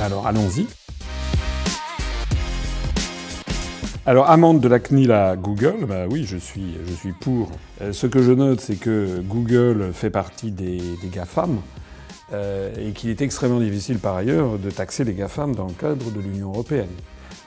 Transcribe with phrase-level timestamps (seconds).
[0.00, 0.66] alors allons-y.
[4.06, 7.50] Alors, amende de la CNIL à Google, bah oui, je suis, je suis pour.
[7.82, 10.80] Euh, ce que je note, c'est que Google fait partie des,
[11.12, 11.60] GAFAM
[12.32, 16.10] euh, et qu'il est extrêmement difficile par ailleurs de taxer les GAFAM dans le cadre
[16.10, 16.88] de l'Union européenne.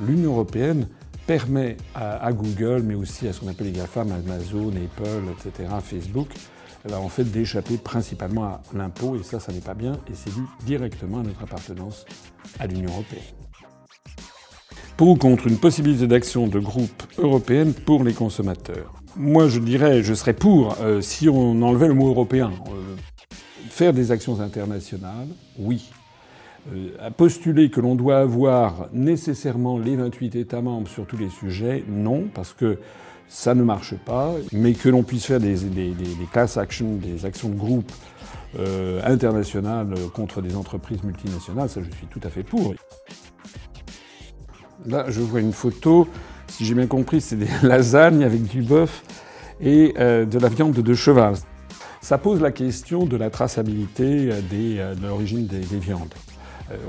[0.00, 0.88] L'Union européenne
[1.26, 6.28] permet à, Google, mais aussi à ce qu'on appelle les GAFAM, Amazon, Apple, etc., Facebook,
[6.88, 10.34] eh en fait d'échapper principalement à l'impôt, et ça, ça n'est pas bien, et c'est
[10.34, 12.04] dû directement à notre appartenance
[12.58, 13.22] à l'Union européenne.
[14.96, 18.92] Pour ou contre une possibilité d'action de groupe européenne pour les consommateurs?
[19.16, 22.50] Moi, je dirais, je serais pour euh, si on enlevait le mot européen.
[22.68, 22.96] Euh,
[23.68, 25.90] faire des actions internationales, oui.
[26.70, 31.28] Euh, à postuler que l'on doit avoir nécessairement les 28 États membres sur tous les
[31.28, 32.78] sujets, non, parce que
[33.28, 34.32] ça ne marche pas.
[34.52, 35.56] Mais que l'on puisse faire des,
[36.30, 37.90] class actions, des actions de groupe
[39.02, 42.74] internationales contre des entreprises multinationales, ça je suis tout à fait pour.
[44.86, 46.08] Là, je vois une photo.
[46.48, 49.02] Si j'ai bien compris, c'est des lasagnes avec du bœuf
[49.60, 51.34] et euh, de la viande de cheval.
[52.00, 56.12] Ça pose la question de la traçabilité euh, euh, de l'origine des, viandes.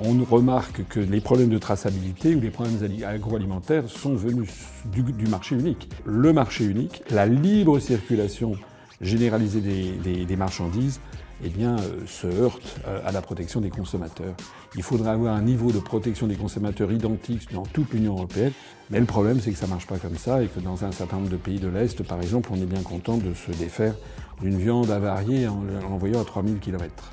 [0.03, 4.49] On remarque que les problèmes de traçabilité ou les problèmes agroalimentaires sont venus
[4.85, 5.89] du, marché unique.
[6.05, 8.53] Le marché unique, la libre circulation
[9.01, 10.99] généralisée des marchandises
[11.43, 14.33] eh bien, euh, se heurte euh, à la protection des consommateurs.
[14.75, 18.53] Il faudrait avoir un niveau de protection des consommateurs identique dans toute l'Union européenne,
[18.89, 20.91] mais le problème c'est que ça ne marche pas comme ça et que dans un
[20.91, 23.95] certain nombre de pays de l'Est, par exemple, on est bien content de se défaire
[24.41, 27.11] d'une viande avariée en l'envoyant à 3000 km.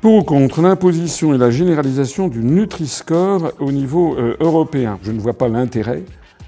[0.00, 5.20] Pour ou contre l'imposition et la généralisation du Nutri-Score au niveau euh, européen Je ne
[5.20, 6.04] vois pas l'intérêt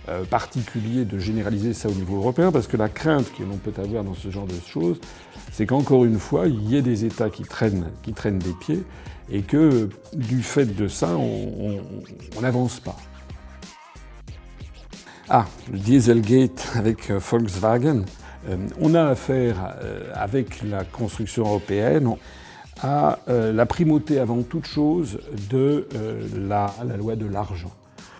[0.08, 3.74] euh, particulier de généraliser ça au niveau européen, parce que la crainte que l'on peut
[3.78, 4.98] avoir dans ce genre de choses,
[5.52, 8.84] c'est qu'encore une fois, il y ait des États qui traînent, qui traînent des pieds,
[9.30, 12.96] et que du fait de ça, on n'avance pas.
[15.28, 18.04] Ah, le Dieselgate avec euh, Volkswagen.
[18.80, 19.76] On a affaire
[20.14, 22.16] avec la construction européenne
[22.82, 25.20] à la primauté avant toute chose
[25.50, 25.88] de
[26.36, 27.72] la loi de l'argent.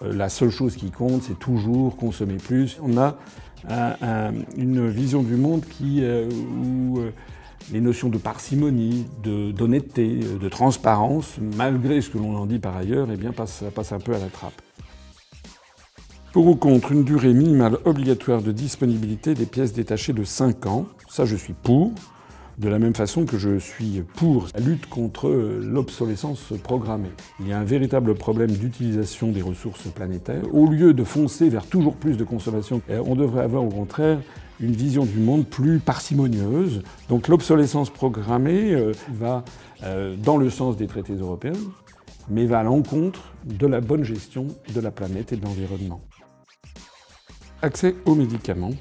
[0.03, 2.79] Euh, la seule chose qui compte, c'est toujours consommer plus.
[2.83, 3.17] On a
[4.57, 7.13] une vision du monde qui, euh, où euh,
[7.73, 13.07] les notions de parcimonie, d'honnêteté, de, transparence, malgré ce que l'on en dit par ailleurs,
[13.13, 14.61] eh bien, passe, passe un peu à la trappe.
[16.33, 20.87] Pour ou contre une durée minimale obligatoire de disponibilité des pièces détachées de 5 ans,
[21.09, 21.93] ça je suis pour
[22.63, 27.11] de la même façon que je suis pour la lutte contre l'obsolescence programmée.
[27.41, 30.43] Il y a un véritable problème d'utilisation des ressources planétaires.
[30.55, 34.21] Au lieu de foncer vers toujours plus de consommation, eh, on devrait avoir au contraire
[34.61, 36.83] une vision du monde plus parcimonieuse.
[37.09, 39.45] Donc l'obsolescence programmée euh, va
[39.83, 41.53] euh, dans le sens des traités européens,
[42.31, 46.01] mais va à l'encontre de la bonne gestion de la planète et de l'environnement.
[47.65, 48.73] Accès aux médicaments.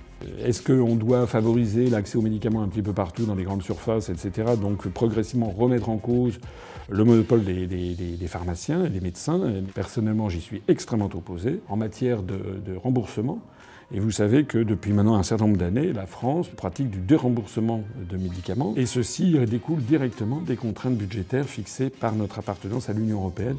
[0.44, 4.10] Est-ce qu'on doit favoriser l'accès aux médicaments un petit peu partout dans les grandes surfaces,
[4.10, 4.54] etc.
[4.60, 6.40] Donc progressivement remettre en cause
[6.90, 9.40] le monopole des, pharmaciens et des médecins
[9.76, 13.40] Personnellement, j'y suis extrêmement opposé en matière de, remboursement.
[13.94, 17.84] Et vous savez que depuis maintenant un certain nombre d'années, la France pratique du déremboursement
[18.10, 18.74] de médicaments.
[18.78, 23.58] Et ceci découle directement des contraintes budgétaires fixées par notre appartenance à l'Union européenne.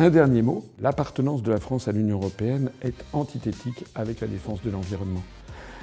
[0.00, 4.62] Un dernier mot, l'appartenance de la France à l'Union européenne est antithétique avec la défense
[4.62, 5.24] de l'environnement.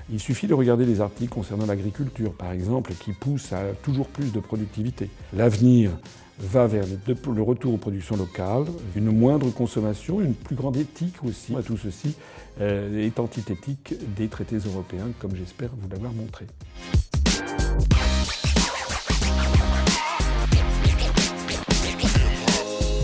[0.10, 4.32] Il suffit de regarder les articles concernant l'agriculture, par exemple, qui poussent à toujours plus
[4.32, 5.10] de productivité.
[5.34, 5.92] L'avenir
[6.40, 11.54] va vers le retour aux productions locales, une moindre consommation, une plus grande éthique aussi.
[11.66, 12.16] Tout ceci
[12.62, 16.46] euh, est antithétique des traités européens, comme j'espère vous l'avoir montré.